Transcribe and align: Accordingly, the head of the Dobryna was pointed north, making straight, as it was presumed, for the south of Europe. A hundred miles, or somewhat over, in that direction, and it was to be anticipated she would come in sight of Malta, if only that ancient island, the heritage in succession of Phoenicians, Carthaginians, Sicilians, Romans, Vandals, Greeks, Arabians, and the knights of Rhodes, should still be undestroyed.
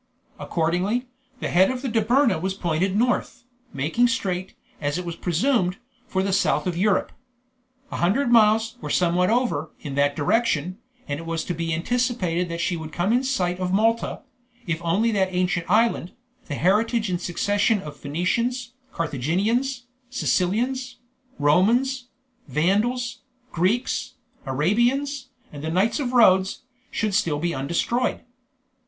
Accordingly, 0.39 1.05
the 1.41 1.49
head 1.49 1.69
of 1.69 1.83
the 1.83 1.87
Dobryna 1.87 2.41
was 2.41 2.55
pointed 2.55 2.95
north, 2.97 3.43
making 3.71 4.07
straight, 4.07 4.55
as 4.81 4.97
it 4.97 5.05
was 5.05 5.15
presumed, 5.15 5.77
for 6.07 6.23
the 6.23 6.33
south 6.33 6.65
of 6.65 6.75
Europe. 6.75 7.11
A 7.91 7.97
hundred 7.97 8.31
miles, 8.31 8.77
or 8.81 8.89
somewhat 8.89 9.29
over, 9.29 9.69
in 9.81 9.93
that 9.93 10.15
direction, 10.15 10.79
and 11.07 11.19
it 11.19 11.27
was 11.27 11.43
to 11.43 11.53
be 11.53 11.71
anticipated 11.71 12.59
she 12.59 12.75
would 12.75 12.91
come 12.91 13.13
in 13.13 13.23
sight 13.23 13.59
of 13.59 13.71
Malta, 13.71 14.21
if 14.65 14.81
only 14.83 15.11
that 15.11 15.27
ancient 15.31 15.69
island, 15.69 16.13
the 16.47 16.55
heritage 16.55 17.07
in 17.07 17.19
succession 17.19 17.79
of 17.79 17.95
Phoenicians, 17.95 18.73
Carthaginians, 18.91 19.83
Sicilians, 20.09 20.97
Romans, 21.37 22.07
Vandals, 22.47 23.19
Greeks, 23.51 24.15
Arabians, 24.47 25.27
and 25.53 25.63
the 25.63 25.69
knights 25.69 25.99
of 25.99 26.11
Rhodes, 26.11 26.63
should 26.89 27.13
still 27.13 27.37
be 27.37 27.53
undestroyed. 27.53 28.21